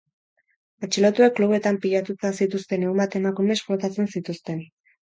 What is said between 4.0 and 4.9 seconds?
zituzten.